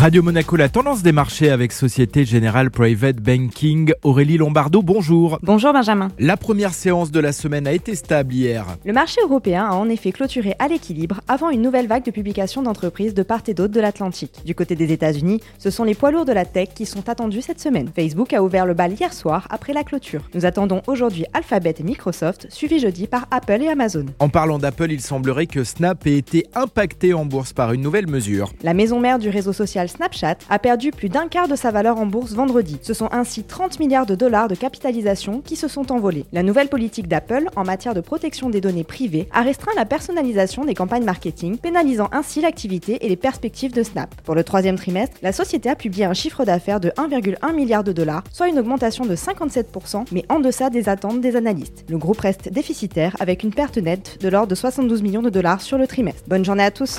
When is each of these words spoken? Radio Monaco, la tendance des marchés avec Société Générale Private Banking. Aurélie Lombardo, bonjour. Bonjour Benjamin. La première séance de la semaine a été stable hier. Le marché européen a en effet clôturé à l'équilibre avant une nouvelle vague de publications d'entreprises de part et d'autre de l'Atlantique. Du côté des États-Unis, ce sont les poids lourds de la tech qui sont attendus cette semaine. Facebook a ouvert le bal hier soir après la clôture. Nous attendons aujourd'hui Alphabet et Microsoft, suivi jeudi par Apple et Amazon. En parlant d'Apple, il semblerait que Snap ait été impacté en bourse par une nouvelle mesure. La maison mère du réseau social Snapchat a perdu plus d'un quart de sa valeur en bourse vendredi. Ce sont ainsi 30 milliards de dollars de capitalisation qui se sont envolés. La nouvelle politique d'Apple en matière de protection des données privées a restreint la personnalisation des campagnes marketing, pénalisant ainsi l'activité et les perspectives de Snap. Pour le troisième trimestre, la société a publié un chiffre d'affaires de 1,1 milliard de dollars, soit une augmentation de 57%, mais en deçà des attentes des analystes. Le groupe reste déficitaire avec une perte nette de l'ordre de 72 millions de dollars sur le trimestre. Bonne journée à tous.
Radio 0.00 0.22
Monaco, 0.22 0.56
la 0.56 0.70
tendance 0.70 1.02
des 1.02 1.12
marchés 1.12 1.50
avec 1.50 1.72
Société 1.72 2.24
Générale 2.24 2.70
Private 2.70 3.16
Banking. 3.16 3.92
Aurélie 4.02 4.38
Lombardo, 4.38 4.80
bonjour. 4.80 5.38
Bonjour 5.42 5.74
Benjamin. 5.74 6.08
La 6.18 6.38
première 6.38 6.72
séance 6.72 7.10
de 7.10 7.20
la 7.20 7.32
semaine 7.32 7.66
a 7.66 7.72
été 7.72 7.94
stable 7.94 8.32
hier. 8.32 8.64
Le 8.86 8.94
marché 8.94 9.20
européen 9.22 9.66
a 9.66 9.74
en 9.74 9.90
effet 9.90 10.10
clôturé 10.12 10.56
à 10.58 10.68
l'équilibre 10.68 11.20
avant 11.28 11.50
une 11.50 11.60
nouvelle 11.60 11.86
vague 11.86 12.02
de 12.02 12.10
publications 12.10 12.62
d'entreprises 12.62 13.12
de 13.12 13.22
part 13.22 13.42
et 13.46 13.52
d'autre 13.52 13.74
de 13.74 13.80
l'Atlantique. 13.80 14.32
Du 14.46 14.54
côté 14.54 14.74
des 14.74 14.90
États-Unis, 14.90 15.42
ce 15.58 15.68
sont 15.68 15.84
les 15.84 15.94
poids 15.94 16.10
lourds 16.10 16.24
de 16.24 16.32
la 16.32 16.46
tech 16.46 16.70
qui 16.74 16.86
sont 16.86 17.10
attendus 17.10 17.42
cette 17.42 17.60
semaine. 17.60 17.90
Facebook 17.94 18.32
a 18.32 18.42
ouvert 18.42 18.64
le 18.64 18.72
bal 18.72 18.94
hier 18.98 19.12
soir 19.12 19.48
après 19.50 19.74
la 19.74 19.84
clôture. 19.84 20.22
Nous 20.32 20.46
attendons 20.46 20.80
aujourd'hui 20.86 21.26
Alphabet 21.34 21.74
et 21.78 21.82
Microsoft, 21.82 22.46
suivi 22.48 22.78
jeudi 22.78 23.06
par 23.06 23.26
Apple 23.30 23.60
et 23.60 23.68
Amazon. 23.68 24.06
En 24.18 24.30
parlant 24.30 24.58
d'Apple, 24.58 24.92
il 24.92 25.02
semblerait 25.02 25.46
que 25.46 25.62
Snap 25.62 26.06
ait 26.06 26.16
été 26.16 26.46
impacté 26.54 27.12
en 27.12 27.26
bourse 27.26 27.52
par 27.52 27.74
une 27.74 27.82
nouvelle 27.82 28.06
mesure. 28.06 28.50
La 28.62 28.72
maison 28.72 28.98
mère 28.98 29.18
du 29.18 29.28
réseau 29.28 29.52
social 29.52 29.89
Snapchat 29.90 30.36
a 30.48 30.58
perdu 30.58 30.90
plus 30.90 31.08
d'un 31.08 31.28
quart 31.28 31.48
de 31.48 31.56
sa 31.56 31.70
valeur 31.70 31.98
en 31.98 32.06
bourse 32.06 32.32
vendredi. 32.32 32.78
Ce 32.82 32.94
sont 32.94 33.08
ainsi 33.12 33.44
30 33.44 33.78
milliards 33.78 34.06
de 34.06 34.14
dollars 34.14 34.48
de 34.48 34.54
capitalisation 34.54 35.40
qui 35.40 35.56
se 35.56 35.68
sont 35.68 35.92
envolés. 35.92 36.24
La 36.32 36.42
nouvelle 36.42 36.68
politique 36.68 37.08
d'Apple 37.08 37.48
en 37.56 37.64
matière 37.64 37.94
de 37.94 38.00
protection 38.00 38.50
des 38.50 38.60
données 38.60 38.84
privées 38.84 39.28
a 39.32 39.42
restreint 39.42 39.72
la 39.76 39.84
personnalisation 39.84 40.64
des 40.64 40.74
campagnes 40.74 41.04
marketing, 41.04 41.58
pénalisant 41.58 42.08
ainsi 42.12 42.40
l'activité 42.40 43.04
et 43.04 43.08
les 43.08 43.16
perspectives 43.16 43.72
de 43.72 43.82
Snap. 43.82 44.14
Pour 44.22 44.34
le 44.34 44.44
troisième 44.44 44.76
trimestre, 44.76 45.16
la 45.22 45.32
société 45.32 45.68
a 45.68 45.76
publié 45.76 46.04
un 46.04 46.14
chiffre 46.14 46.44
d'affaires 46.44 46.80
de 46.80 46.90
1,1 46.90 47.54
milliard 47.54 47.84
de 47.84 47.92
dollars, 47.92 48.24
soit 48.32 48.48
une 48.48 48.58
augmentation 48.58 49.04
de 49.04 49.16
57%, 49.16 50.06
mais 50.12 50.24
en 50.28 50.40
deçà 50.40 50.70
des 50.70 50.88
attentes 50.88 51.20
des 51.20 51.36
analystes. 51.36 51.84
Le 51.88 51.98
groupe 51.98 52.20
reste 52.20 52.52
déficitaire 52.52 53.16
avec 53.20 53.42
une 53.42 53.52
perte 53.52 53.78
nette 53.78 54.18
de 54.20 54.28
l'ordre 54.28 54.48
de 54.48 54.54
72 54.54 55.02
millions 55.02 55.22
de 55.22 55.30
dollars 55.30 55.60
sur 55.60 55.78
le 55.78 55.86
trimestre. 55.86 56.22
Bonne 56.28 56.44
journée 56.44 56.64
à 56.64 56.70
tous. 56.70 56.98